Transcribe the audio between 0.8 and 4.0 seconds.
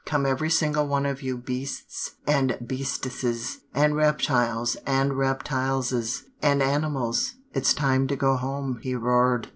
one of you beasts and beastesses, and